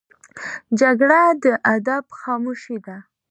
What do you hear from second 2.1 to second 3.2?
خاموشي ده